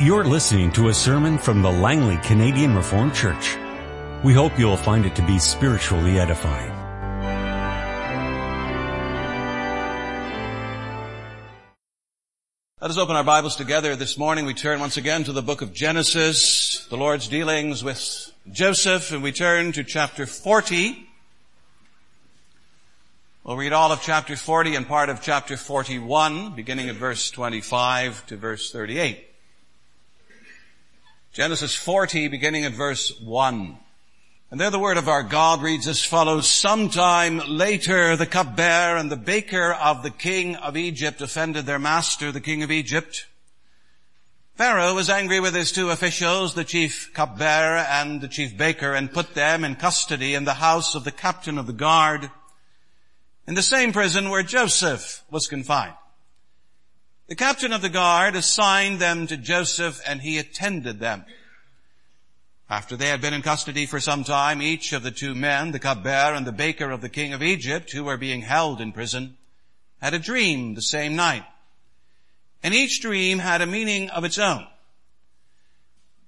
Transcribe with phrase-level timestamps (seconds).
[0.00, 3.56] You're listening to a sermon from the Langley Canadian Reformed Church.
[4.24, 6.72] We hope you'll find it to be spiritually edifying.
[12.80, 14.46] Let us open our Bibles together this morning.
[14.46, 19.22] We turn once again to the book of Genesis, the Lord's dealings with Joseph, and
[19.22, 21.06] we turn to chapter 40.
[23.44, 28.26] We'll read all of chapter 40 and part of chapter 41, beginning at verse 25
[28.26, 29.28] to verse 38.
[31.34, 33.76] Genesis 40, beginning at verse 1.
[34.52, 39.10] And there the word of our God reads as follows, Sometime later the cupbearer and
[39.10, 43.26] the baker of the king of Egypt offended their master, the king of Egypt.
[44.54, 49.12] Pharaoh was angry with his two officials, the chief cupbearer and the chief baker, and
[49.12, 52.30] put them in custody in the house of the captain of the guard,
[53.48, 55.96] in the same prison where Joseph was confined.
[57.26, 61.24] The captain of the guard assigned them to Joseph and he attended them.
[62.68, 65.78] After they had been in custody for some time, each of the two men, the
[65.78, 69.36] cupbearer and the baker of the king of Egypt, who were being held in prison,
[70.00, 71.44] had a dream the same night.
[72.62, 74.66] And each dream had a meaning of its own.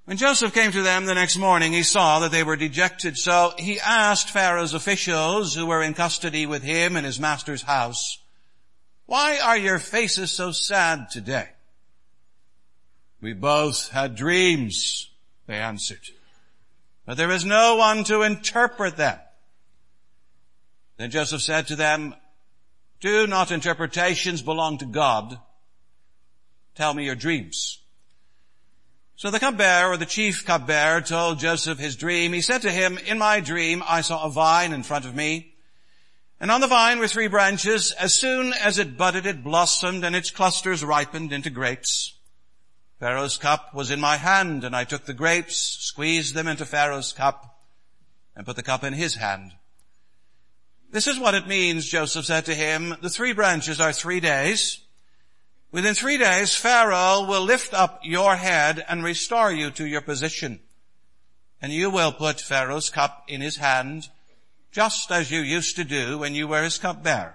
[0.04, 3.52] When Joseph came to them the next morning, he saw that they were dejected, so
[3.58, 8.18] he asked Pharaoh's officials who were in custody with him in his master's house,
[9.06, 11.48] why are your faces so sad today?
[13.20, 15.10] We both had dreams,
[15.46, 16.10] they answered,
[17.06, 19.18] but there is no one to interpret them.
[20.96, 22.14] Then Joseph said to them,
[23.00, 25.38] do not interpretations belong to God?
[26.74, 27.80] Tell me your dreams.
[29.16, 32.32] So the cupbearer, or the chief cupbearer, told Joseph his dream.
[32.32, 35.54] He said to him, in my dream I saw a vine in front of me,
[36.38, 37.92] and on the vine were three branches.
[37.92, 42.14] As soon as it budded, it blossomed and its clusters ripened into grapes.
[43.00, 47.12] Pharaoh's cup was in my hand and I took the grapes, squeezed them into Pharaoh's
[47.12, 47.58] cup
[48.34, 49.52] and put the cup in his hand.
[50.90, 52.94] This is what it means, Joseph said to him.
[53.00, 54.80] The three branches are three days.
[55.72, 60.60] Within three days, Pharaoh will lift up your head and restore you to your position.
[61.60, 64.08] And you will put Pharaoh's cup in his hand
[64.76, 67.34] just as you used to do when you were his cupbearer.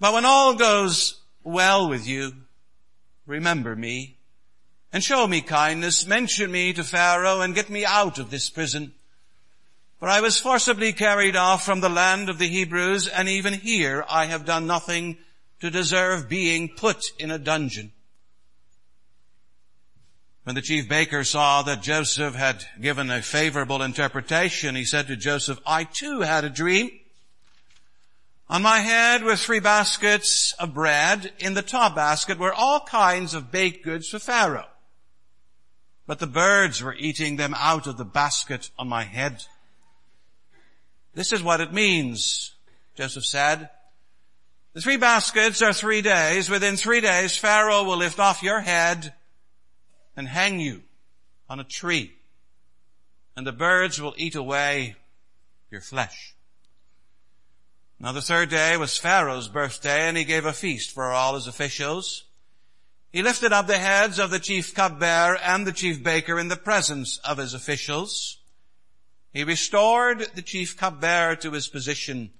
[0.00, 2.32] But when all goes well with you,
[3.24, 4.16] remember me
[4.92, 8.94] and show me kindness, mention me to Pharaoh and get me out of this prison.
[10.00, 14.04] For I was forcibly carried off from the land of the Hebrews and even here
[14.10, 15.18] I have done nothing
[15.60, 17.92] to deserve being put in a dungeon.
[20.46, 25.16] When the chief baker saw that Joseph had given a favorable interpretation, he said to
[25.16, 26.92] Joseph, I too had a dream.
[28.48, 31.32] On my head were three baskets of bread.
[31.40, 34.68] In the top basket were all kinds of baked goods for Pharaoh.
[36.06, 39.42] But the birds were eating them out of the basket on my head.
[41.12, 42.54] This is what it means,
[42.94, 43.68] Joseph said.
[44.74, 46.48] The three baskets are three days.
[46.48, 49.12] Within three days, Pharaoh will lift off your head
[50.16, 50.82] and hang you
[51.48, 52.14] on a tree,
[53.36, 54.96] and the birds will eat away
[55.70, 56.34] your flesh.
[57.98, 61.46] Now the third day was Pharaoh's birthday, and he gave a feast for all his
[61.46, 62.24] officials.
[63.12, 66.56] He lifted up the heads of the chief cupbearer and the chief baker in the
[66.56, 68.38] presence of his officials.
[69.32, 72.30] He restored the chief cupbearer to his position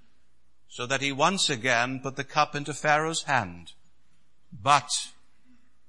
[0.68, 3.72] so that he once again put the cup into Pharaoh's hand.
[4.52, 4.90] But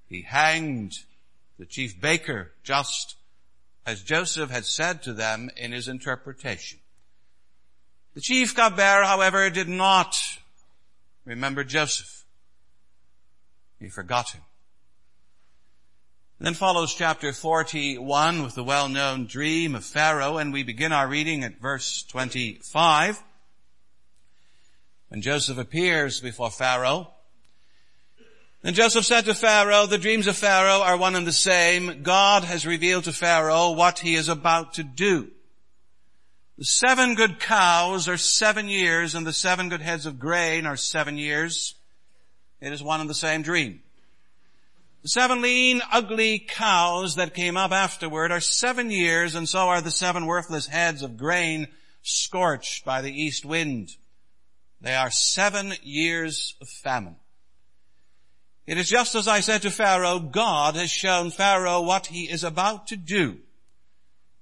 [0.07, 0.99] he hanged
[1.57, 3.15] the chief baker, just
[3.85, 6.79] as Joseph had said to them in his interpretation.
[8.13, 10.17] The chief cupbearer, however, did not
[11.25, 12.25] remember Joseph.
[13.79, 14.41] He forgot him.
[16.39, 21.43] Then follows chapter 41 with the well-known dream of Pharaoh, and we begin our reading
[21.43, 23.23] at verse 25.
[25.09, 27.11] When Joseph appears before Pharaoh,
[28.67, 32.03] and Joseph said to Pharaoh, the dreams of Pharaoh are one and the same.
[32.03, 35.29] God has revealed to Pharaoh what he is about to do.
[36.57, 40.75] The seven good cows are seven years and the seven good heads of grain are
[40.75, 41.75] seven years.
[42.59, 43.79] It is one and the same dream.
[45.01, 49.81] The seven lean, ugly cows that came up afterward are seven years and so are
[49.81, 51.69] the seven worthless heads of grain
[52.01, 53.95] scorched by the east wind.
[54.81, 57.15] They are seven years of famine.
[58.67, 62.43] It is just as I said to Pharaoh, God has shown Pharaoh what he is
[62.43, 63.37] about to do.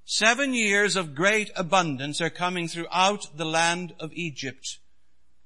[0.04, 4.80] Seven years of great abundance are coming throughout the land of Egypt,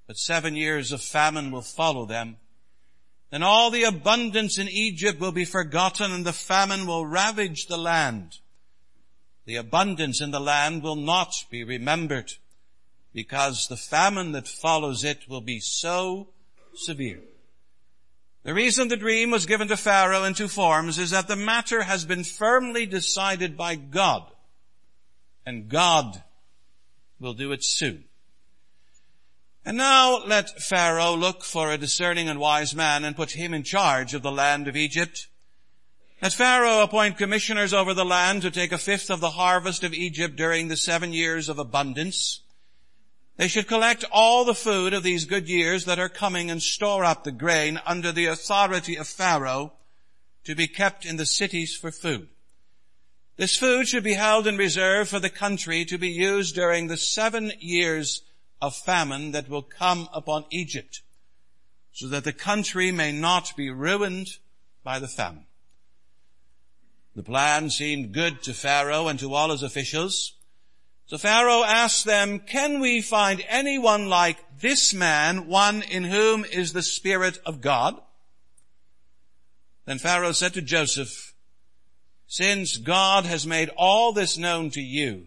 [0.07, 2.37] but seven years of famine will follow them.
[3.31, 7.77] then all the abundance in Egypt will be forgotten and the famine will ravage the
[7.77, 8.37] land.
[9.45, 12.33] The abundance in the land will not be remembered
[13.13, 16.29] because the famine that follows it will be so
[16.75, 17.21] severe.
[18.43, 21.83] The reason the dream was given to Pharaoh in two forms is that the matter
[21.83, 24.31] has been firmly decided by God
[25.45, 26.23] and God
[27.19, 28.05] will do it soon.
[29.65, 33.63] And now let Pharaoh look for a discerning and wise man and put him in
[33.63, 35.27] charge of the land of Egypt.
[36.21, 39.93] Let Pharaoh appoint commissioners over the land to take a fifth of the harvest of
[39.93, 42.41] Egypt during the seven years of abundance.
[43.39, 47.05] They should collect all the food of these good years that are coming and store
[47.05, 49.71] up the grain under the authority of Pharaoh
[50.43, 52.27] to be kept in the cities for food.
[53.37, 56.97] This food should be held in reserve for the country to be used during the
[56.97, 58.23] seven years
[58.61, 61.01] of famine that will come upon Egypt,
[61.93, 64.27] so that the country may not be ruined
[64.83, 65.45] by the famine.
[67.15, 70.33] The plan seemed good to Pharaoh and to all his officials.
[71.09, 76.71] So Pharaoh asked them, can we find anyone like this man, one in whom is
[76.71, 77.99] the Spirit of God?
[79.85, 81.33] Then Pharaoh said to Joseph,
[82.27, 85.25] since God has made all this known to you,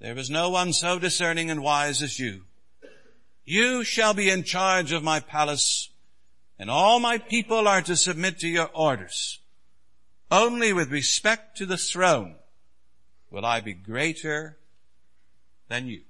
[0.00, 2.42] there is no one so discerning and wise as you.
[3.44, 5.90] You shall be in charge of my palace
[6.58, 9.38] and all my people are to submit to your orders.
[10.28, 12.34] Only with respect to the throne
[13.30, 14.58] will I be greater
[15.72, 16.02] than you.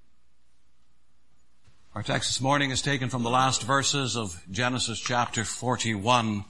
[1.95, 6.45] Our text this morning is taken from the last verses of Genesis chapter 41.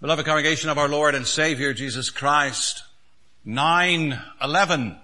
[0.00, 2.84] Beloved congregation of our Lord and Savior Jesus Christ,
[3.44, 4.96] 9, 11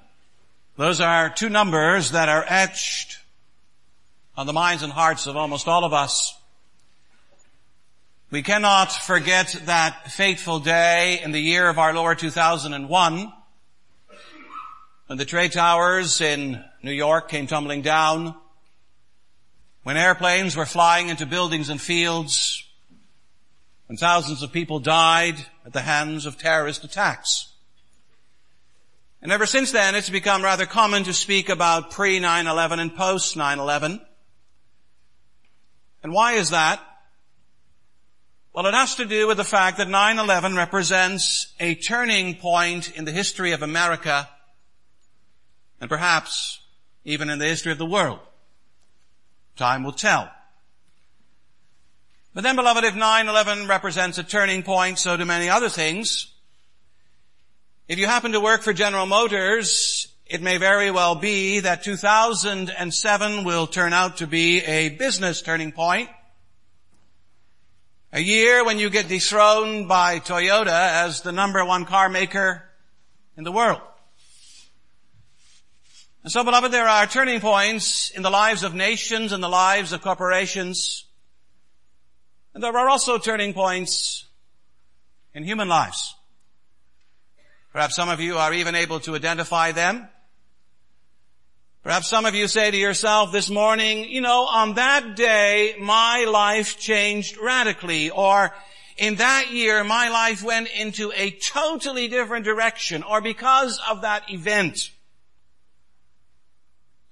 [0.77, 3.19] those are two numbers that are etched
[4.37, 6.39] on the minds and hearts of almost all of us.
[8.31, 13.33] We cannot forget that fateful day in the year of our Lord 2001
[15.15, 18.35] when the trade towers in New York came tumbling down,
[19.85, 22.67] when airplanes were flying into buildings and fields,
[23.87, 27.53] when thousands of people died at the hands of terrorist attacks.
[29.23, 34.01] And ever since then, it's become rather common to speak about pre-9-11 and post-9-11.
[36.03, 36.81] And why is that?
[38.53, 43.05] Well, it has to do with the fact that 9-11 represents a turning point in
[43.05, 44.29] the history of America
[45.85, 46.61] and perhaps
[47.05, 48.19] even in the history of the world.
[49.55, 50.31] Time will tell.
[52.33, 56.33] But then beloved, if 9-11 represents a turning point, so do many other things.
[57.87, 63.45] If you happen to work for General Motors, it may very well be that 2007
[63.45, 66.09] will turn out to be a business turning point.
[68.11, 72.63] A year when you get dethroned by Toyota as the number one car maker
[73.37, 73.83] in the world.
[76.25, 79.93] And so beloved, there are turning points in the lives of nations and the lives
[79.93, 81.05] of corporations.
[82.55, 84.25] And there are also turning points
[85.35, 86.15] in human lives.
[87.73, 90.09] Perhaps some of you are even able to identify them.
[91.83, 96.25] Perhaps some of you say to yourself this morning, you know, on that day, my
[96.27, 98.55] life changed radically, or
[98.97, 104.33] in that year, my life went into a totally different direction, or because of that
[104.33, 104.91] event,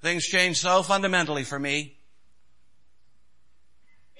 [0.02, 1.96] things changed so fundamentally for me.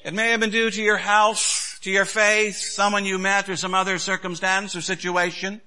[0.05, 3.57] It may have been due to your health, to your faith, someone you met, or
[3.57, 5.61] some other circumstance or situation.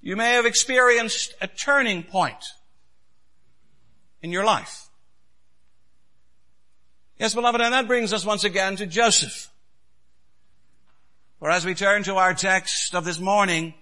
[0.00, 2.44] You may have experienced a turning point
[4.22, 4.88] in your life.
[7.18, 9.50] Yes, beloved, and that brings us once again to Joseph.
[11.40, 13.74] For as we turn to our text of this morning,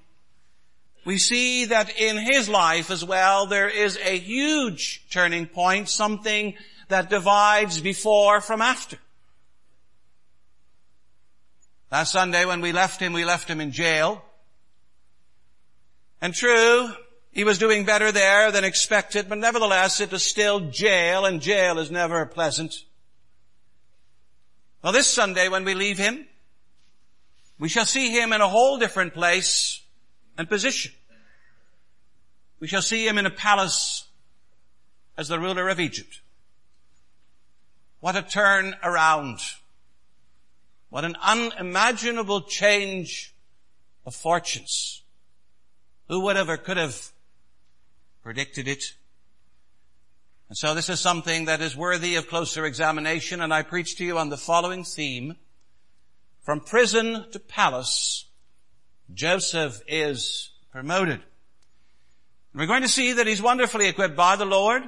[1.07, 6.55] we see that in his life as well, there is a huge turning point, something
[6.89, 8.99] that divides before from after.
[11.93, 14.21] Last Sunday when we left him, we left him in jail.
[16.21, 16.91] And true,
[17.31, 21.79] he was doing better there than expected, but nevertheless it was still jail, and jail
[21.79, 22.75] is never pleasant.
[24.83, 26.27] Well, this Sunday when we leave him,
[27.61, 29.83] we shall see him in a whole different place
[30.39, 30.93] and position.
[32.61, 34.07] We shall see him in a palace
[35.17, 36.21] as the ruler of Egypt.
[38.01, 39.41] What a turn around.
[40.91, 43.35] What an unimaginable change
[44.05, 45.03] of fortunes.
[46.09, 47.11] Who would ever could have
[48.23, 48.85] predicted it?
[50.49, 54.05] And so this is something that is worthy of closer examination, and I preach to
[54.05, 55.37] you on the following theme.
[56.43, 58.27] From prison to palace,
[59.13, 61.21] Joseph is promoted.
[62.55, 64.83] We're going to see that he's wonderfully equipped by the Lord.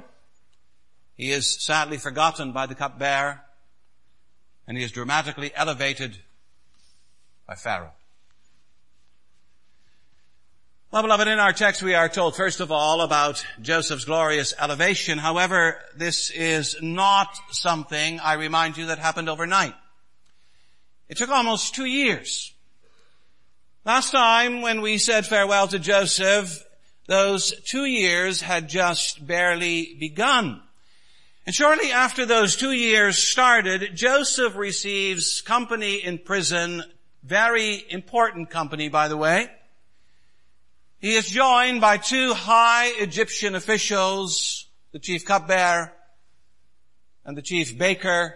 [1.16, 3.40] He is sadly forgotten by the cupbearer,
[4.66, 6.18] and he is dramatically elevated
[7.46, 7.92] by Pharaoh.
[10.90, 15.18] Well, beloved, in our text we are told first of all about Joseph's glorious elevation.
[15.18, 19.74] However, this is not something, I remind you, that happened overnight.
[21.10, 22.54] It took almost two years.
[23.88, 26.62] Last time when we said farewell to Joseph,
[27.06, 30.60] those two years had just barely begun.
[31.46, 36.84] And shortly after those two years started, Joseph receives company in prison,
[37.22, 39.50] very important company by the way.
[40.98, 45.94] He is joined by two high Egyptian officials, the chief cupbearer
[47.24, 48.34] and the chief baker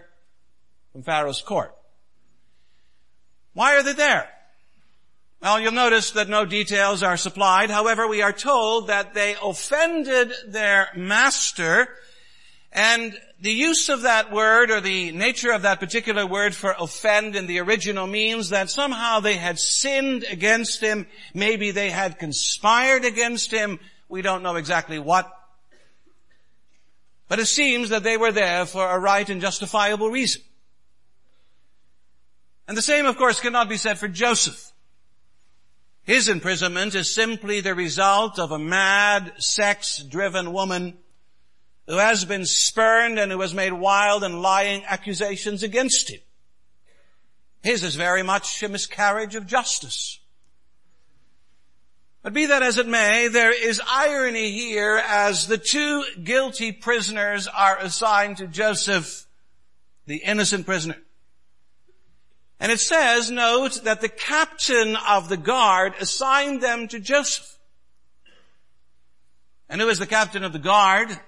[0.93, 1.75] from Pharaoh's court.
[3.53, 4.32] Why are they there?
[5.43, 7.69] Well, you'll notice that no details are supplied.
[7.69, 11.89] However, we are told that they offended their master
[12.71, 17.35] and the use of that word or the nature of that particular word for offend
[17.35, 21.07] in the original means that somehow they had sinned against him.
[21.33, 23.81] Maybe they had conspired against him.
[24.07, 25.29] We don't know exactly what.
[27.27, 30.41] But it seems that they were there for a right and justifiable reason.
[32.65, 34.69] And the same, of course, cannot be said for Joseph.
[36.03, 40.97] His imprisonment is simply the result of a mad, sex-driven woman
[41.87, 46.19] who has been spurned and who has made wild and lying accusations against him.
[47.61, 50.19] His is very much a miscarriage of justice.
[52.21, 57.47] But be that as it may, there is irony here as the two guilty prisoners
[57.47, 59.25] are assigned to Joseph,
[60.05, 60.97] the innocent prisoner.
[62.63, 67.59] And it says, note, that the captain of the guard assigned them to Joseph.
[69.69, 71.19] And who is the captain of the guard?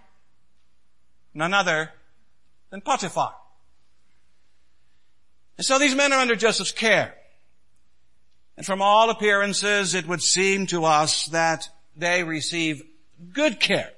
[1.36, 1.92] none other
[2.72, 3.36] than Potiphar.
[5.58, 7.14] And so these men are under Joseph's care.
[8.58, 12.84] And from all appearances, it would seem to us that they receive
[13.34, 13.92] good care.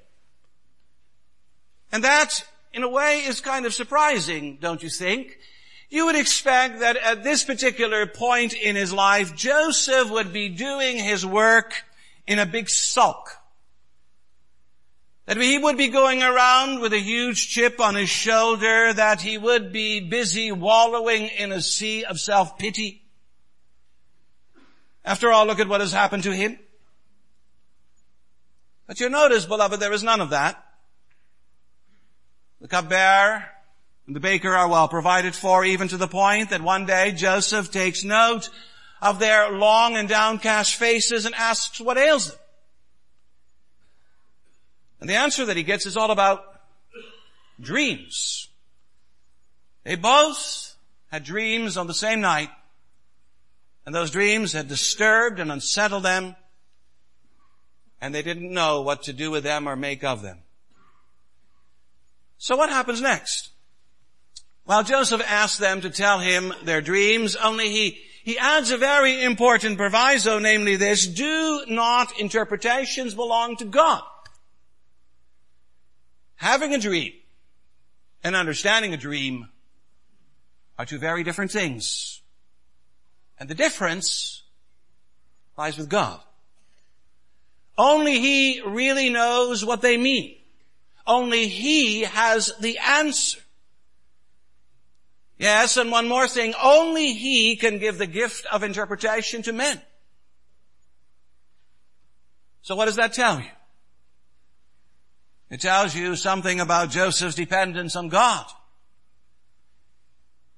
[1.92, 5.38] And that, in a way, is kind of surprising, don't you think?
[5.90, 10.98] You would expect that at this particular point in his life, Joseph would be doing
[10.98, 11.74] his work
[12.26, 13.32] in a big sulk.
[15.28, 19.38] That he would be going around with a huge chip on his shoulder, that he
[19.38, 23.04] would be busy wallowing in a sea of self-pity.
[25.06, 26.60] After all, look at what has happened to him.
[28.88, 30.62] But you notice, beloved, there is none of that.
[32.60, 33.46] The cupbearer
[34.08, 38.04] the baker are well provided for, even to the point that one day Joseph takes
[38.04, 38.50] note
[39.02, 42.40] of their long and downcast faces and asks what ails them.
[45.02, 46.44] And the answer that he gets is all about
[47.60, 48.48] dreams.
[49.84, 50.76] They both
[51.12, 52.50] had dreams on the same night,
[53.86, 56.36] and those dreams had disturbed and unsettled them,
[58.02, 60.40] and they didn't know what to do with them or make of them.
[62.38, 63.50] So what happens next?
[64.68, 69.24] Well, Joseph asks them to tell him their dreams, only he, he adds a very
[69.24, 74.04] important proviso, namely this, do not interpretations belong to God
[76.38, 77.14] having a dream
[78.24, 79.50] and understanding a dream
[80.80, 82.22] are two very different things.
[83.40, 84.44] And the difference
[85.58, 86.20] lies with God.
[87.78, 90.38] Only He really knows what they mean.
[91.06, 93.40] Only He has the answer.
[95.38, 99.82] Yes, and one more thing, only He can give the gift of interpretation to men.
[102.62, 103.50] So what does that tell you?
[105.50, 108.46] It tells you something about Joseph's dependence on God.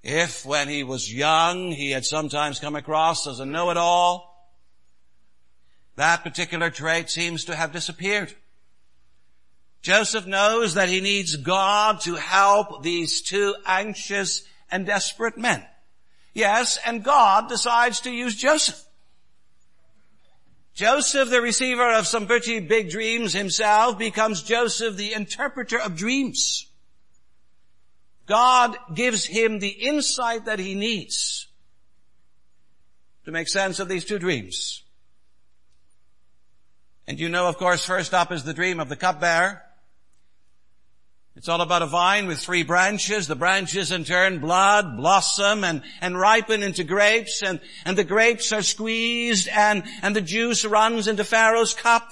[0.02, 4.26] If when he was young he had sometimes come across as a know-it-all,
[5.98, 8.34] that particular trait seems to have disappeared.
[9.82, 15.64] Joseph knows that he needs God to help these two anxious and desperate men.
[16.34, 18.84] Yes, and God decides to use Joseph.
[20.74, 26.68] Joseph, the receiver of some pretty big dreams himself, becomes Joseph, the interpreter of dreams.
[28.26, 31.48] God gives him the insight that he needs
[33.26, 34.84] to make sense of these two dreams.
[37.08, 39.64] And you know, of course, first up is the dream of the cupbearer.
[41.40, 43.30] It's all about a vine with three branches.
[43.30, 48.52] The branches in turn blood, blossom, and, and ripen into grapes, and, and the grapes
[48.52, 52.12] are squeezed, and, and the juice runs into Pharaoh's cup.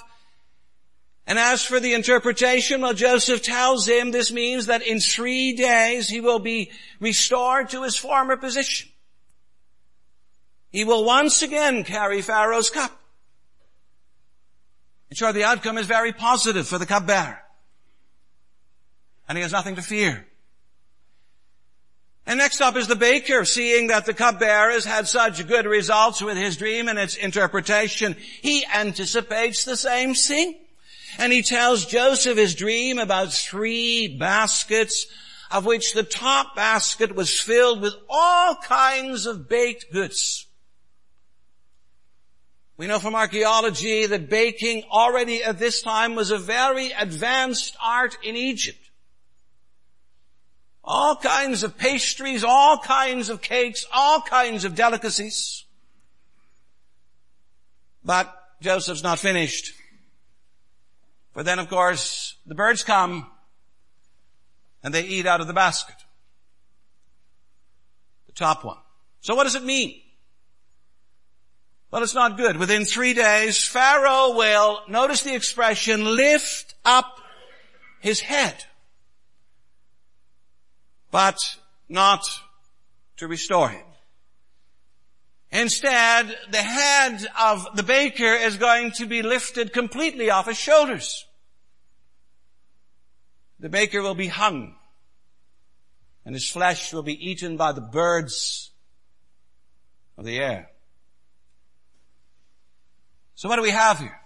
[1.26, 6.08] And as for the interpretation, well, Joseph tells him this means that in three days
[6.08, 8.88] he will be restored to his former position.
[10.70, 12.98] He will once again carry Pharaoh's cup.
[15.10, 17.44] And sure, the outcome is very positive for the cupbearer
[19.28, 20.26] and he has nothing to fear.
[22.28, 26.22] And next up is the baker, seeing that the cupbearer has had such good results
[26.22, 28.18] with his dream and its interpretation.
[28.42, 30.60] He anticipates the same thing.
[31.18, 35.08] And he tells Joseph his dream about three baskets,
[35.50, 40.46] of which the top basket was filled with all kinds of baked goods.
[42.76, 48.18] We know from archaeology that baking already at this time was a very advanced art
[48.22, 48.87] in Egypt.
[50.90, 55.66] All kinds of pastries, all kinds of cakes, all kinds of delicacies.
[58.06, 59.74] But Joseph's not finished.
[61.34, 63.30] For then of course the birds come
[64.82, 65.98] and they eat out of the basket.
[68.28, 68.78] The top one.
[69.20, 70.00] So what does it mean?
[71.92, 72.56] Well, it's not good.
[72.56, 77.20] Within three days, Pharaoh will, notice the expression, lift up
[78.00, 78.64] his head
[81.18, 81.58] but
[81.90, 82.22] not
[83.16, 83.88] to restore him.
[85.50, 91.26] Instead, the head of the baker is going to be lifted completely off his shoulders.
[93.60, 94.76] The baker will be hung
[96.24, 98.70] and his flesh will be eaten by the birds
[100.20, 100.70] of the air.
[103.34, 104.22] So what do we have here?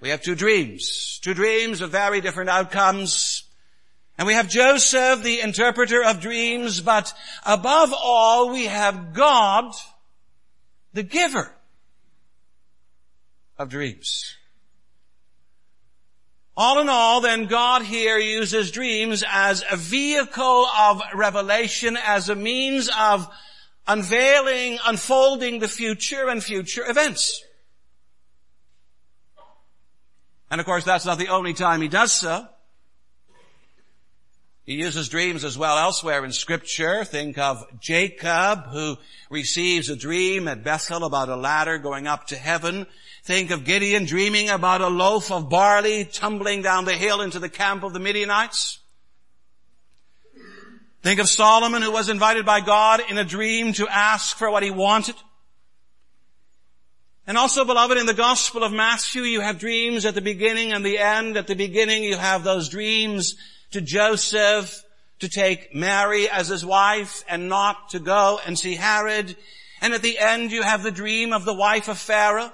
[0.00, 1.18] We have two dreams.
[1.20, 3.44] Two dreams of very different outcomes.
[4.16, 7.12] And we have Joseph, the interpreter of dreams, but
[7.44, 9.74] above all, we have God,
[10.92, 11.52] the giver
[13.58, 14.36] of dreams.
[16.56, 22.36] All in all, then God here uses dreams as a vehicle of revelation, as a
[22.36, 23.28] means of
[23.88, 27.42] unveiling, unfolding the future and future events.
[30.48, 32.46] And of course, that's not the only time he does so.
[34.64, 37.04] He uses dreams as well elsewhere in scripture.
[37.04, 38.96] Think of Jacob who
[39.28, 42.86] receives a dream at Bethel about a ladder going up to heaven.
[43.24, 47.50] Think of Gideon dreaming about a loaf of barley tumbling down the hill into the
[47.50, 48.78] camp of the Midianites.
[51.02, 54.62] Think of Solomon who was invited by God in a dream to ask for what
[54.62, 55.16] he wanted.
[57.26, 60.84] And also, beloved, in the Gospel of Matthew, you have dreams at the beginning and
[60.84, 61.36] the end.
[61.36, 63.36] At the beginning, you have those dreams
[63.74, 64.84] to Joseph
[65.18, 69.36] to take Mary as his wife and not to go and see Herod.
[69.80, 72.52] And at the end you have the dream of the wife of Pharaoh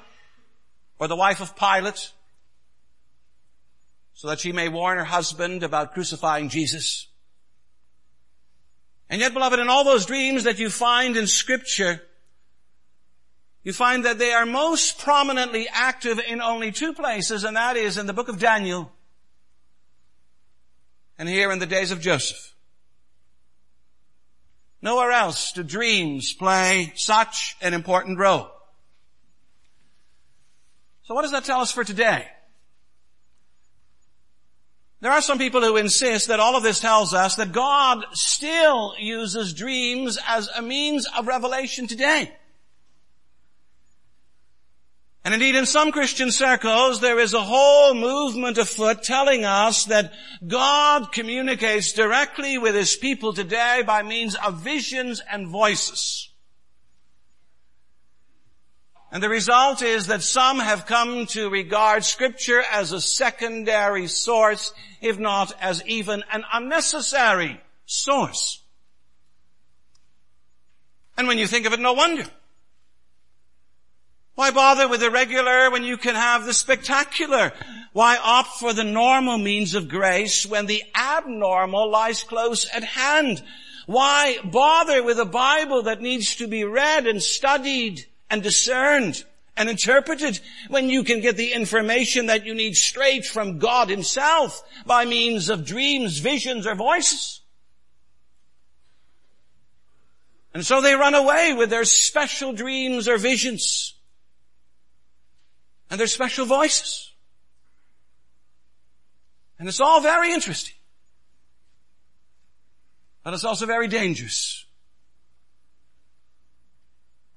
[0.99, 2.13] or the wife of Pilate
[4.15, 7.07] so that she may warn her husband about crucifying Jesus.
[9.11, 12.01] And yet, beloved, in all those dreams that you find in scripture,
[13.63, 17.99] you find that they are most prominently active in only two places, and that is
[17.99, 18.91] in the book of Daniel
[21.21, 22.55] and here in the days of Joseph.
[24.81, 28.51] Nowhere else do dreams play such an important role.
[31.03, 32.27] So what does that tell us for today?
[35.03, 38.95] There are some people who insist that all of this tells us that God still
[38.99, 42.33] uses dreams as a means of revelation today.
[45.25, 50.13] And indeed in some Christian circles there is a whole movement afoot telling us that
[50.47, 56.31] God communicates directly with His people today by means of visions and voices.
[59.13, 64.73] And the result is that some have come to regard scripture as a secondary source,
[65.01, 68.63] if not as even an unnecessary source.
[71.19, 72.25] And when you think of it, no wonder.
[74.41, 77.53] Why bother with the regular when you can have the spectacular?
[77.93, 83.43] Why opt for the normal means of grace when the abnormal lies close at hand?
[83.85, 89.25] Why bother with a Bible that needs to be read and studied and discerned
[89.59, 94.63] and interpreted when you can get the information that you need straight from God himself
[94.87, 97.43] by means of dreams, visions, or voices?
[100.55, 103.97] And so they run away with their special dreams or visions
[105.91, 107.13] and their special voices.
[109.59, 110.75] And it's all very interesting.
[113.23, 114.65] But it's also very dangerous.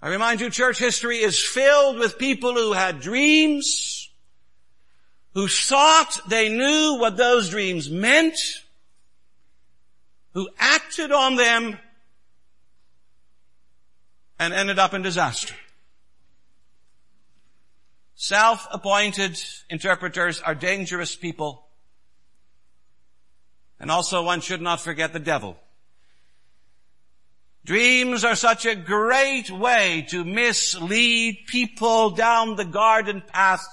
[0.01, 4.09] I remind you, church history is filled with people who had dreams,
[5.33, 8.37] who thought they knew what those dreams meant,
[10.33, 11.77] who acted on them,
[14.39, 15.55] and ended up in disaster.
[18.15, 21.67] Self-appointed interpreters are dangerous people.
[23.79, 25.57] And also one should not forget the devil.
[27.65, 33.65] Dreams are such a great way to mislead people down the garden path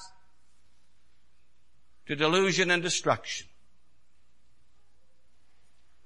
[2.06, 3.46] to delusion and destruction.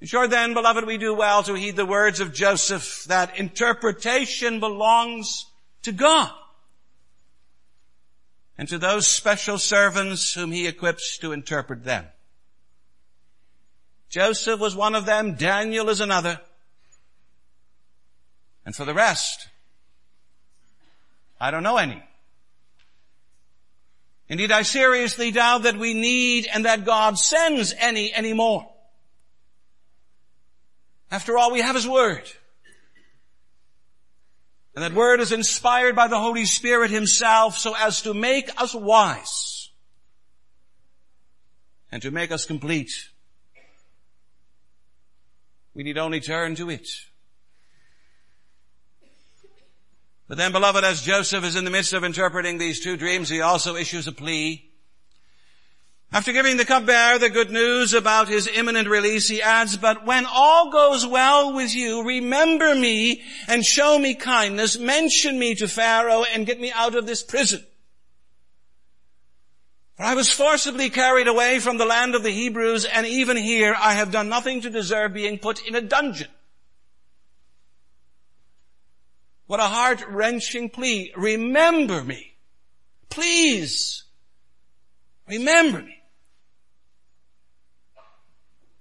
[0.03, 5.47] Sure then, beloved, we do well to heed the words of Joseph that interpretation belongs
[5.83, 6.31] to God
[8.57, 12.07] and to those special servants whom he equips to interpret them.
[14.09, 16.41] Joseph was one of them, Daniel is another.
[18.65, 19.49] And for the rest,
[21.41, 22.03] I don't know any.
[24.29, 28.71] Indeed, I seriously doubt that we need and that God sends any anymore.
[31.11, 32.23] After all, we have His Word.
[34.75, 38.75] And that word is inspired by the Holy Spirit himself so as to make us
[38.75, 39.71] wise
[41.93, 42.91] and to make us complete.
[45.75, 46.89] We need only turn to it.
[50.27, 53.41] But then beloved, as Joseph is in the midst of interpreting these two dreams, he
[53.41, 54.71] also issues a plea
[56.15, 60.27] after giving the cupbearer the good news about his imminent release, he adds, but when
[60.27, 66.23] all goes well with you, remember me and show me kindness, mention me to Pharaoh
[66.33, 67.67] and get me out of this prison.
[69.97, 73.75] For I was forcibly carried away from the land of the Hebrews and even here
[73.77, 76.29] I have done nothing to deserve being put in a dungeon.
[79.49, 81.13] What a heart-wrenching plea.
[81.17, 82.37] Remember me.
[83.11, 84.05] Please.
[85.27, 86.03] Remember me.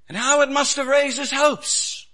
[0.08, 2.08] And how it must have raised his hopes.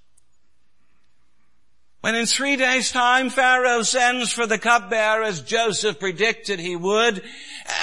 [2.01, 7.21] When in three days time Pharaoh sends for the cupbearer as Joseph predicted he would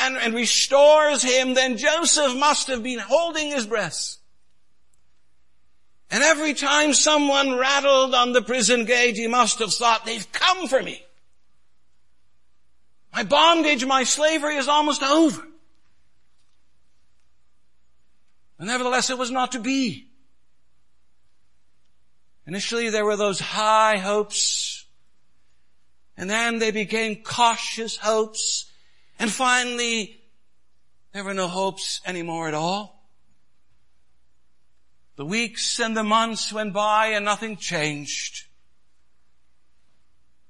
[0.00, 4.16] and, and restores him, then Joseph must have been holding his breath.
[6.10, 10.68] And every time someone rattled on the prison gate, he must have thought, they've come
[10.68, 11.02] for me.
[13.12, 15.42] My bondage, my slavery is almost over.
[18.58, 20.08] And nevertheless, it was not to be.
[22.46, 24.86] Initially, there were those high hopes,
[26.16, 28.70] and then they became cautious hopes,
[29.18, 30.20] and finally,
[31.12, 33.08] there were no hopes anymore at all.
[35.16, 38.46] The weeks and the months went by and nothing changed.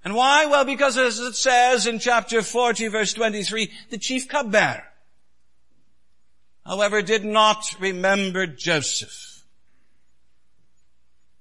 [0.04, 0.46] And why?
[0.46, 4.84] Well, because as it says in chapter 40 verse 23, the chief cupbearer
[6.66, 9.44] however, did not remember Joseph.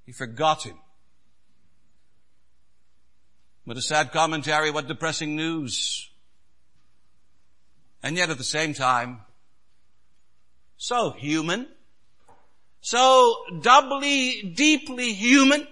[0.05, 0.77] He forgot him.
[3.63, 6.09] What a sad commentary, what depressing news.
[8.03, 9.21] And yet at the same time,
[10.77, 11.67] so human,
[12.81, 15.67] so doubly, deeply human,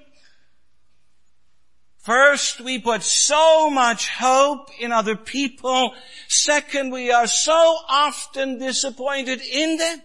[2.03, 5.93] First, we put so much hope in other people.
[6.27, 10.01] Second, we are so often disappointed in them.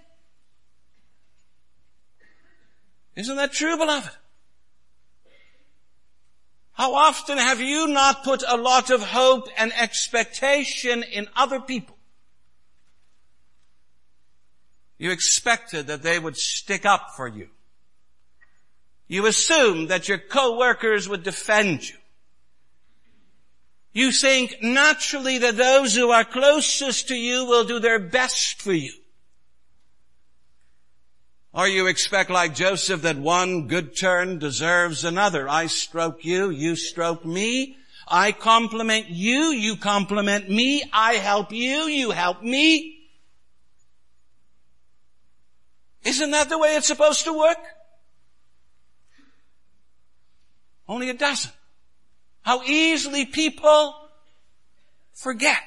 [3.16, 4.12] Isn't that true, beloved?
[6.70, 11.96] How often have you not put a lot of hope and expectation in other people?
[14.98, 17.48] You expected that they would stick up for you.
[19.08, 21.96] You assume that your co-workers would defend you.
[23.92, 28.72] You think naturally that those who are closest to you will do their best for
[28.72, 28.92] you.
[31.54, 35.48] Or you expect like Joseph that one good turn deserves another.
[35.48, 37.76] I stroke you, you stroke me.
[38.06, 40.82] I compliment you, you compliment me.
[40.92, 43.08] I help you, you help me.
[46.04, 47.58] Isn't that the way it's supposed to work?
[50.88, 51.52] Only a doesn't.
[52.42, 53.94] How easily people
[55.12, 55.62] forget.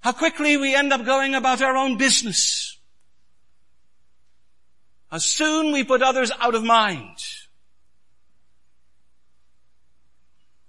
[0.00, 2.76] How quickly we end up going about our own business.
[5.10, 7.18] How soon we put others out of mind.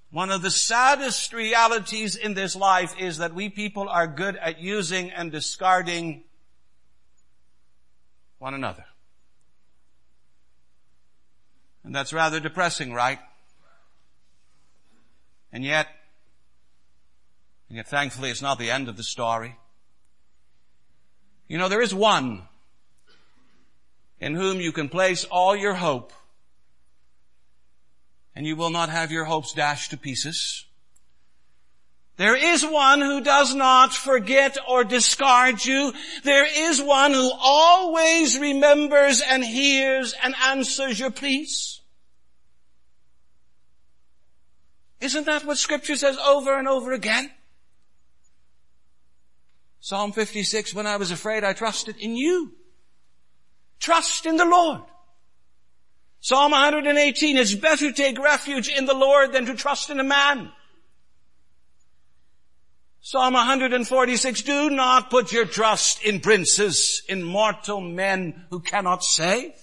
[0.10, 4.62] One of the saddest realities in this life is that we people are good at
[4.62, 6.24] using and discarding
[8.40, 8.86] one another.
[11.86, 13.20] And that's rather depressing, right?
[15.54, 15.88] And yet,
[17.70, 19.56] and yet thankfully it's not the end of the story.
[21.48, 22.48] You know, there is one
[24.20, 26.12] in whom you can place all your hope
[28.36, 30.65] and you will not have your hopes dashed to pieces.
[32.18, 35.94] There is one who does not forget or discard you.
[36.24, 41.82] There is one who always remembers and hears and answers your pleas.
[45.02, 47.30] Isn't that what scripture says over and over again?
[49.82, 52.54] Psalm 56, when I was afraid, I trusted in you.
[53.80, 54.82] Trust in the Lord.
[56.22, 60.04] Psalm 118, it's better to take refuge in the Lord than to trust in a
[60.04, 60.52] man.
[63.08, 69.54] Psalm 146, do not put your trust in princes, in mortal men who cannot save.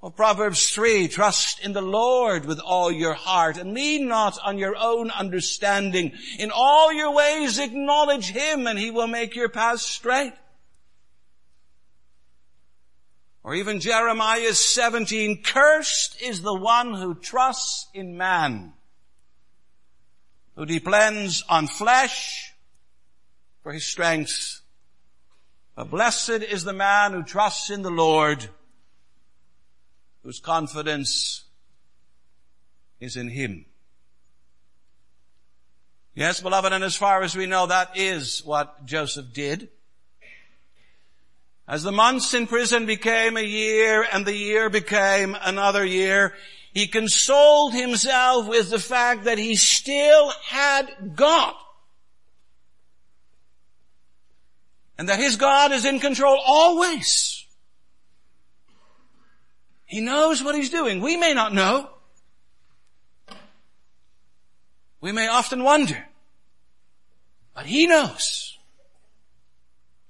[0.00, 4.58] Or Proverbs 3, trust in the Lord with all your heart and lean not on
[4.58, 6.10] your own understanding.
[6.40, 10.32] In all your ways acknowledge Him and He will make your paths straight.
[13.44, 18.72] Or even Jeremiah 17, cursed is the one who trusts in man,
[20.56, 22.52] who depends on flesh
[23.62, 24.60] for his strength.
[25.74, 28.46] But blessed is the man who trusts in the Lord,
[30.22, 31.44] whose confidence
[33.00, 33.64] is in Him.
[36.14, 39.70] Yes, beloved, and as far as we know, that is what Joseph did.
[41.66, 46.34] As the months in prison became a year and the year became another year,
[46.72, 51.54] he consoled himself with the fact that he still had God.
[54.98, 57.46] And that his God is in control always.
[59.84, 61.02] He knows what he's doing.
[61.02, 61.90] We may not know.
[65.02, 66.06] We may often wonder.
[67.54, 68.56] But he knows.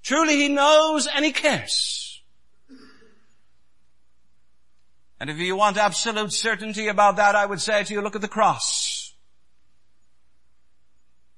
[0.01, 2.02] Truly he knows and he cares.
[5.23, 8.21] And if you want absolute certainty about that, I would say to you, look at
[8.21, 9.13] the cross.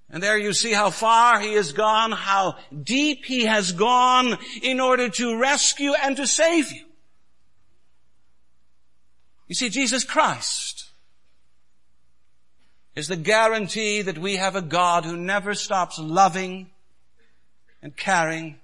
[0.10, 4.80] And there you see how far he has gone, how deep he has gone in
[4.80, 6.84] order to rescue and to save you.
[9.48, 10.90] You see, Jesus Christ
[12.96, 16.72] is the guarantee that we have a God who never stops loving
[17.84, 18.58] and caring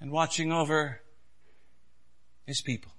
[0.00, 1.00] and watching over
[2.46, 2.92] his people.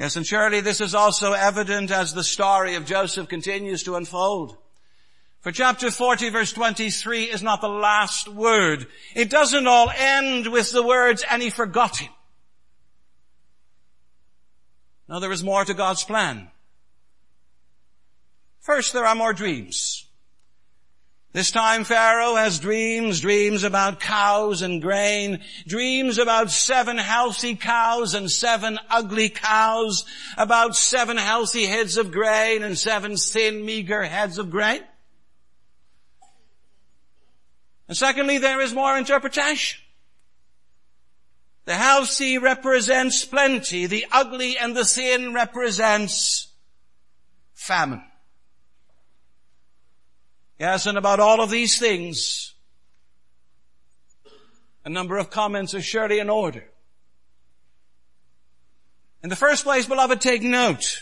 [0.00, 4.56] Yes, and surely this is also evident as the story of Joseph continues to unfold.
[5.40, 8.86] For chapter 40 verse 23 is not the last word.
[9.14, 12.10] It doesn't all end with the words, and he forgot him.
[15.06, 16.50] No, there is more to God's plan.
[18.60, 20.06] First, there are more dreams.
[21.32, 28.14] This time Pharaoh has dreams, dreams about cows and grain, dreams about seven healthy cows
[28.14, 30.04] and seven ugly cows,
[30.36, 34.82] about seven healthy heads of grain and seven thin, meager heads of grain.
[37.86, 39.80] And secondly, there is more interpretation.
[41.64, 43.86] The healthy represents plenty.
[43.86, 46.48] The ugly and the thin represents
[47.54, 48.02] famine.
[50.60, 52.52] Yes, and about all of these things,
[54.84, 56.64] a number of comments are surely in order.
[59.22, 60.98] In the first place, beloved, take note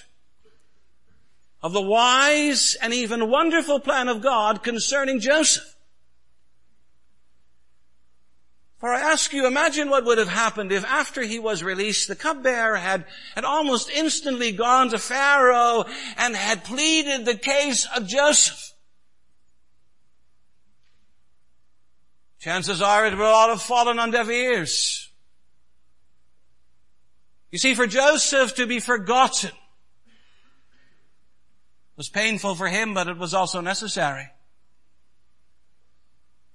[1.61, 5.75] of the wise and even wonderful plan of God concerning Joseph.
[8.79, 12.15] For I ask you, imagine what would have happened if after he was released, the
[12.15, 15.85] cupbearer had, had almost instantly gone to Pharaoh
[16.17, 18.69] and had pleaded the case of Joseph.
[22.41, 25.11] Chances are it will all have fallen on deaf ears.
[27.51, 29.51] You see, for Joseph to be forgotten
[31.97, 34.29] was painful for him, but it was also necessary.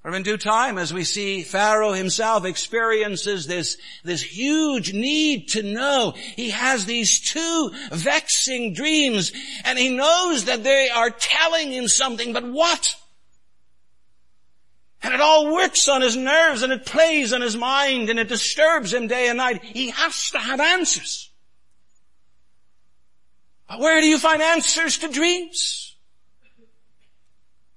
[0.01, 5.63] For in due time, as we see Pharaoh himself experiences this, this huge need to
[5.63, 9.31] know, he has these two vexing dreams,
[9.63, 12.95] and he knows that they are telling him something, but what?
[15.03, 18.29] And it all works on his nerves and it plays on his mind and it
[18.29, 19.61] disturbs him day and night.
[19.61, 21.29] He has to have answers.
[23.67, 25.97] But where do you find answers to dreams?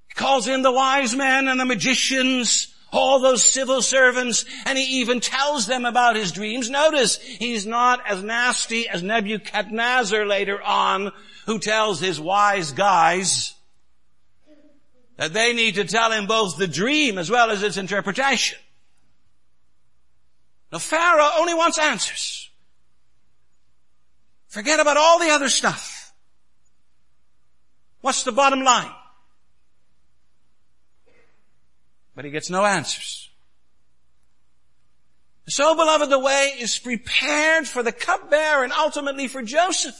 [0.06, 5.00] He calls in the wise men and the magicians, all those civil servants, and he
[5.00, 6.70] even tells them about his dreams.
[6.70, 11.10] Notice, he's not as nasty as Nebuchadnezzar later on,
[11.46, 13.55] who tells his wise guys
[15.16, 18.58] that they need to tell him both the dream as well as its interpretation.
[20.72, 22.50] Now Pharaoh only wants answers.
[24.48, 26.14] Forget about all the other stuff.
[28.00, 28.92] What's the bottom line?
[32.14, 33.30] But he gets no answers.
[35.48, 39.94] So beloved, the way is prepared for the cupbearer and ultimately for Joseph.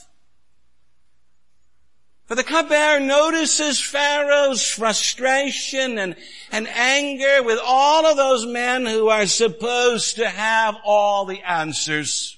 [2.26, 6.16] For the cupbearer notices Pharaoh's frustration and,
[6.50, 12.36] and anger with all of those men who are supposed to have all the answers.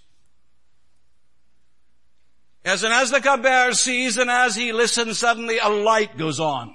[2.67, 6.75] Yes, and as the cupbearer sees and as he listens, suddenly a light goes on.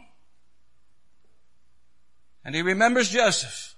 [2.44, 3.76] And he remembers Joseph.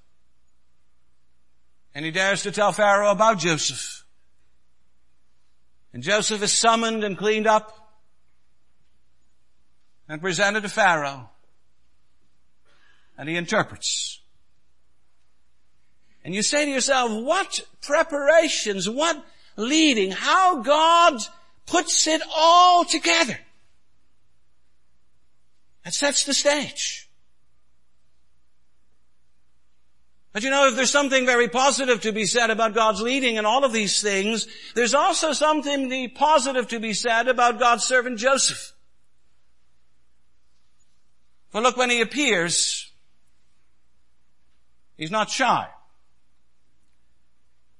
[1.93, 4.05] And he dares to tell Pharaoh about Joseph.
[5.91, 7.84] And Joseph is summoned and cleaned up
[10.07, 11.29] and presented to Pharaoh.
[13.17, 14.19] And he interprets.
[16.23, 19.23] And you say to yourself, what preparations, what
[19.55, 21.21] leading, how God
[21.65, 23.37] puts it all together.
[25.83, 27.07] That sets the stage.
[30.33, 33.45] But you know, if there's something very positive to be said about God's leading in
[33.45, 38.74] all of these things, there's also something positive to be said about God's servant Joseph.
[41.51, 42.91] But look, when he appears,
[44.97, 45.67] he's not shy.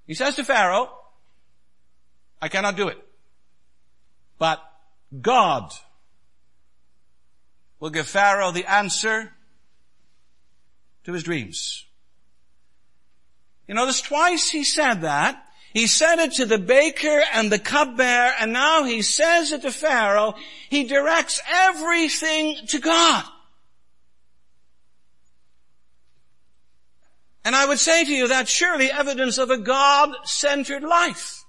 [0.08, 0.90] He says to Pharaoh,
[2.42, 2.98] I cannot do it.
[4.38, 4.62] But
[5.22, 5.72] God
[7.80, 9.34] will give Pharaoh the answer
[11.06, 11.86] to his dreams.
[13.68, 15.42] You notice twice he said that.
[15.74, 19.72] He said it to the baker and the cupbearer, and now he says it to
[19.72, 20.36] Pharaoh.
[20.70, 23.26] He directs everything to God.
[27.46, 31.44] And I would say to you that's surely evidence of a God-centered life.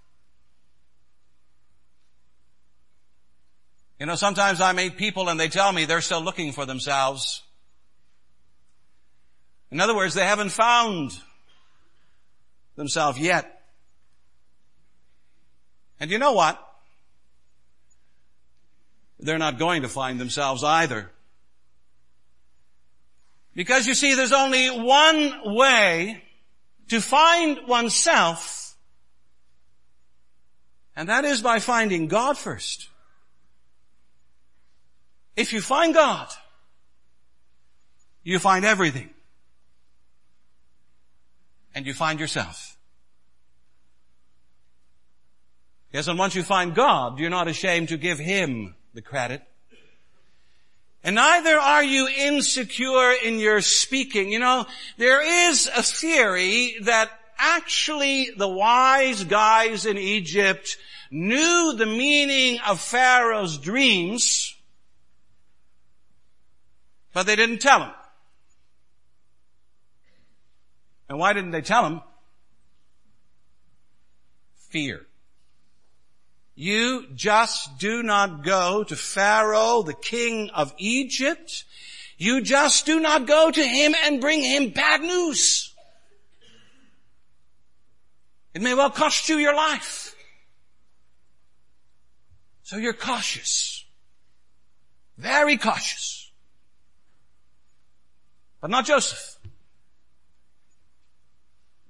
[3.99, 7.43] You know, sometimes I meet people and they tell me they're still looking for themselves.
[9.71, 11.19] In other words, they haven't found
[12.77, 13.63] themselves yet.
[15.99, 16.63] And you know what?
[19.19, 21.11] They're not going to find themselves either.
[23.57, 26.23] Because you see, there's only one way
[26.89, 28.77] to find oneself,
[30.95, 32.91] and that is by finding God first.
[35.37, 36.29] If you find God,
[38.23, 39.09] you find everything.
[41.75, 42.77] And you find yourself.
[45.93, 49.43] Yes, and once you find God, you're not ashamed to give Him the credit.
[51.07, 54.33] And neither are you insecure in your speaking.
[54.33, 54.67] You know,
[54.97, 60.77] there is a theory that actually the wise guys in Egypt
[61.13, 64.57] knew the meaning of Pharaoh's dreams,
[67.13, 67.93] but they didn't tell him.
[71.09, 72.01] And why didn't they tell him?
[74.71, 75.06] Fear.
[76.57, 81.65] You just do not go to Pharaoh, the king of Egypt.
[82.17, 85.75] You just do not go to him and bring him bad news.
[88.55, 90.17] It may well cost you your life.
[92.63, 93.85] So you're cautious.
[95.19, 96.31] Very cautious.
[98.63, 99.37] But not Joseph.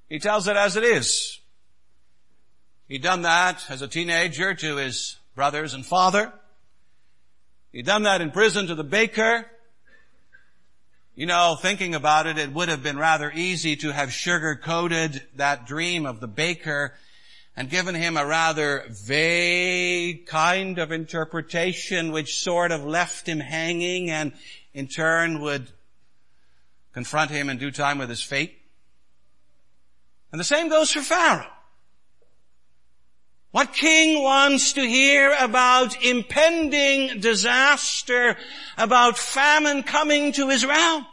[0.08, 1.40] He tells it as it is.
[2.88, 6.32] He'd done that as a teenager to his brothers and father.
[7.72, 9.44] He'd done that in prison to the baker.
[11.16, 15.66] You know, thinking about it, it would have been rather easy to have sugar-coated that
[15.66, 16.94] dream of the baker
[17.56, 24.10] and given him a rather vague kind of interpretation which sort of left him hanging
[24.10, 24.32] and
[24.74, 25.66] in turn would
[26.92, 28.58] confront him in due time with his fate.
[30.30, 31.50] And the same goes for Pharaoh.
[33.56, 38.36] What king wants to hear about impending disaster,
[38.76, 41.06] about famine coming to his realm?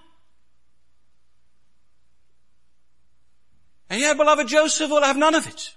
[3.89, 5.74] And yet, beloved, Joseph will have none of it.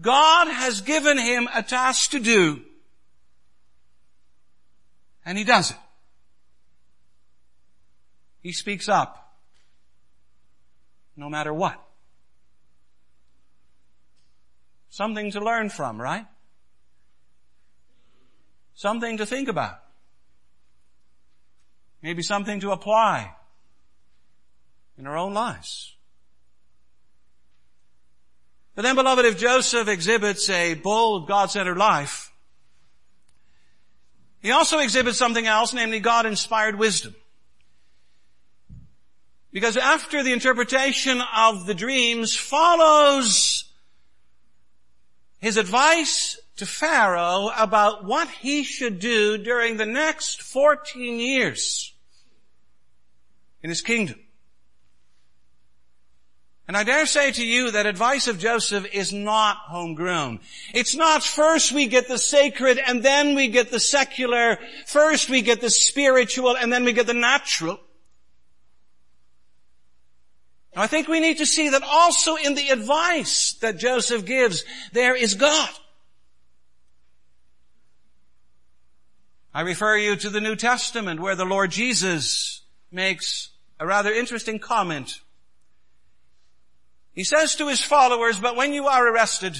[0.00, 2.60] God has given him a task to do.
[5.24, 5.76] And he does it.
[8.42, 9.32] He speaks up.
[11.16, 11.85] No matter what.
[14.96, 16.24] Something to learn from, right?
[18.74, 19.78] Something to think about.
[22.00, 23.30] Maybe something to apply
[24.96, 25.94] in our own lives.
[28.74, 32.32] But then beloved, if Joseph exhibits a bold, God-centered life,
[34.40, 37.14] he also exhibits something else, namely God-inspired wisdom.
[39.52, 43.65] Because after the interpretation of the dreams follows
[45.46, 51.94] his advice to Pharaoh about what he should do during the next 14 years
[53.62, 54.18] in his kingdom.
[56.66, 60.40] And I dare say to you that advice of Joseph is not homegrown.
[60.74, 65.42] It's not first we get the sacred and then we get the secular, first we
[65.42, 67.78] get the spiritual and then we get the natural.
[70.76, 74.64] Now, I think we need to see that also in the advice that Joseph gives,
[74.92, 75.70] there is God.
[79.54, 82.60] I refer you to the New Testament where the Lord Jesus
[82.92, 83.48] makes
[83.80, 85.20] a rather interesting comment
[87.16, 89.56] he says to his followers, but when you are arrested,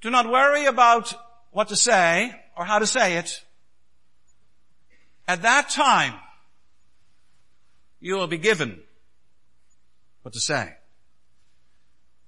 [0.00, 1.14] do not worry about
[1.52, 3.40] what to say or how to say it.
[5.28, 6.14] At that time,
[8.00, 8.82] you will be given
[10.24, 10.74] what to say.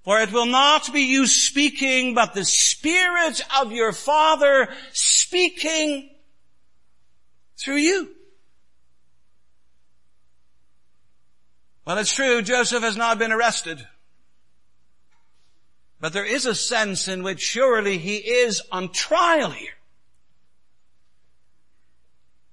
[0.03, 6.11] For it will not be you speaking, but the Spirit of your Father speaking
[7.57, 8.09] through you.
[11.85, 13.85] Well, it's true, Joseph has not been arrested.
[15.99, 19.71] But there is a sense in which surely he is on trial here.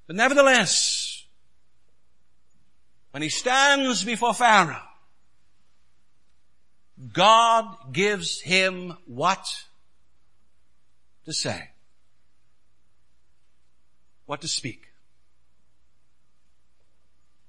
[0.07, 1.26] But nevertheless,
[3.11, 4.80] when he stands before Pharaoh,
[7.12, 9.47] God gives him what
[11.24, 11.70] to say,
[14.26, 14.86] what to speak.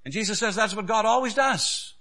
[0.03, 1.93] And Jesus says that's what God always does.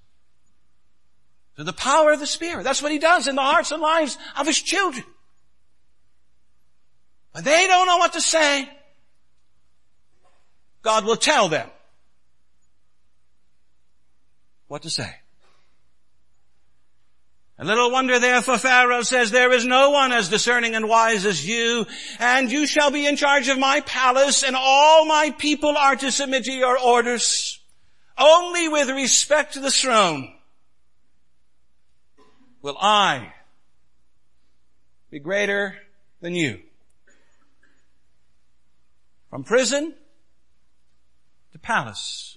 [1.57, 2.65] Through the power of the Spirit.
[2.65, 5.05] That's what He does in the hearts and lives of His children.
[7.33, 8.69] When they don't know what to say,
[10.83, 11.69] God will tell them
[14.69, 15.15] what to say.
[17.57, 21.47] A little wonder therefore Pharaoh says, there is no one as discerning and wise as
[21.47, 21.87] you,
[22.19, 26.11] and you shall be in charge of my palace, and all my people are to
[26.11, 27.61] submit to your orders.
[28.19, 30.35] Only with respect to the throne
[32.61, 33.33] will I
[35.11, 35.77] be greater
[36.21, 36.61] than you.
[39.31, 39.95] From prison
[41.53, 42.37] to palace.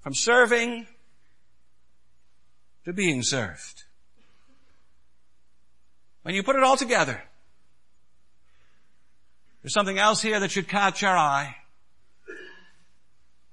[0.00, 0.88] From serving
[2.84, 3.84] to being served.
[6.22, 7.22] When you put it all together,
[9.62, 11.56] there's something else here that should catch our eye.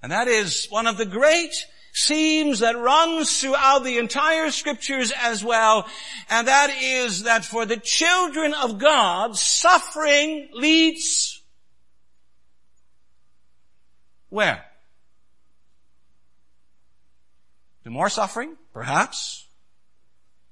[0.03, 1.53] And that is one of the great
[2.05, 5.88] themes that runs throughout the entire scriptures as well.
[6.29, 11.41] And that is that for the children of God, suffering leads
[14.29, 14.63] where?
[17.84, 18.55] To more suffering?
[18.73, 19.47] Perhaps.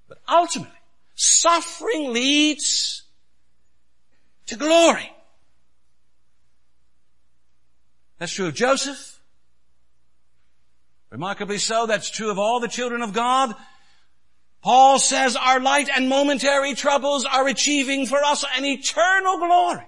[0.08, 0.74] But ultimately,
[1.16, 3.04] suffering leads
[4.48, 5.12] to glory.
[8.18, 9.20] That's true of Joseph.
[11.10, 13.56] Remarkably so, that's true of all the children of God.
[14.62, 19.86] Paul says our light and momentary troubles are achieving for us an eternal glory.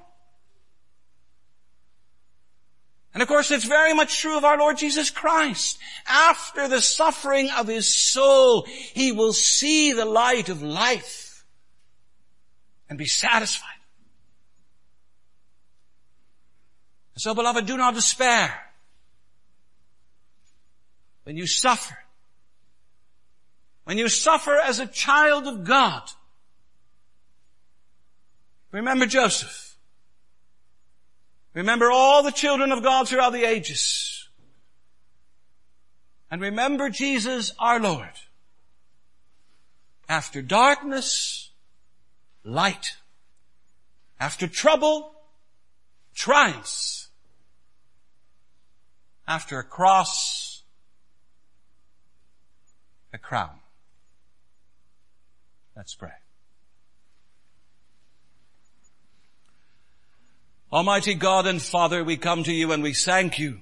[3.13, 5.77] And of course, it's very much true of our Lord Jesus Christ.
[6.07, 11.43] After the suffering of His soul, He will see the light of life
[12.89, 13.67] and be satisfied.
[17.15, 18.71] And So beloved, do not despair
[21.23, 21.97] when you suffer,
[23.83, 26.09] when you suffer as a child of God,
[28.71, 29.70] remember Joseph.
[31.53, 34.29] Remember all the children of God throughout the ages.
[36.29, 38.13] And remember Jesus our Lord.
[40.07, 41.51] After darkness,
[42.43, 42.95] light.
[44.19, 45.13] After trouble,
[46.15, 47.09] triumphs.
[49.27, 50.63] After a cross,
[53.13, 53.59] a crown.
[55.75, 56.20] Let's pray.
[60.71, 63.59] Almighty God and Father, we come to you and we thank you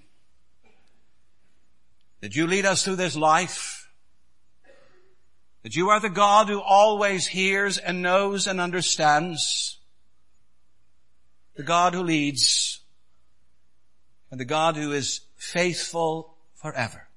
[2.21, 3.89] that you lead us through this life,
[5.63, 9.79] that you are the God who always hears and knows and understands,
[11.55, 12.81] the God who leads,
[14.29, 17.07] and the God who is faithful forever.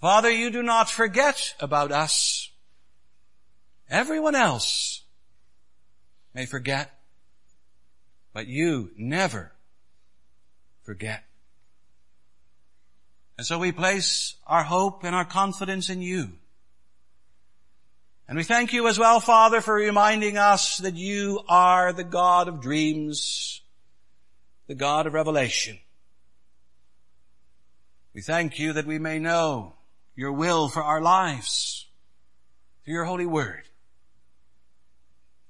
[0.00, 2.52] Father, you do not forget about us.
[3.90, 5.02] Everyone else
[6.34, 6.95] may forget,
[8.36, 9.50] but you never
[10.82, 11.24] forget.
[13.38, 16.32] And so we place our hope and our confidence in you.
[18.28, 22.46] And we thank you as well, Father, for reminding us that you are the God
[22.48, 23.62] of dreams,
[24.66, 25.78] the God of revelation.
[28.12, 29.76] We thank you that we may know
[30.14, 31.86] your will for our lives
[32.84, 33.62] through your holy word.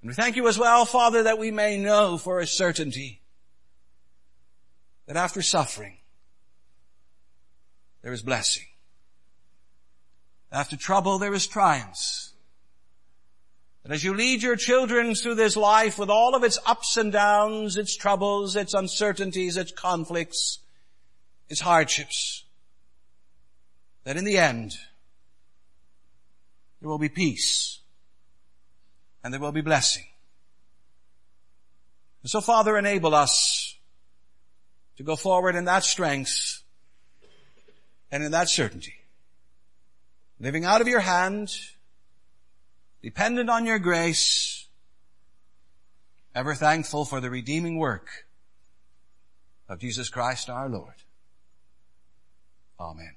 [0.07, 3.23] And we thank you as well, Father, that we may know for a certainty
[5.07, 5.97] that after suffering,
[8.03, 8.67] there is blessing.
[10.53, 11.99] After trouble, there is triumph.
[13.83, 17.11] That as you lead your children through this life with all of its ups and
[17.11, 20.61] downs, its troubles, its uncertainties, its conflicts,
[21.49, 22.45] its hardships,
[24.05, 24.77] that in the end,
[26.81, 27.81] there will be peace
[29.27, 30.05] and there will be blessing.
[32.23, 33.77] And so Father, enable us
[34.99, 36.63] to go forward in that strength
[38.13, 38.95] and in that certainty.
[40.39, 41.53] Living out of your hand,
[43.03, 44.69] dependent on your grace,
[46.33, 48.27] ever thankful for the redeeming work
[49.69, 51.03] of Jesus Christ our Lord.
[52.79, 53.17] Amen.